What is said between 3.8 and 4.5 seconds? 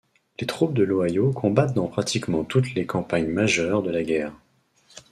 de la guerre.